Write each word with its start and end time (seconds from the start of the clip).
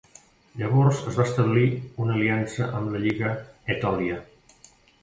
Llavors 0.61 1.01
es 1.11 1.19
va 1.19 1.25
establir 1.31 1.67
una 2.07 2.17
aliança 2.17 2.73
amb 2.81 2.93
la 2.97 3.05
Lliga 3.07 3.39
Etòlia. 3.77 4.19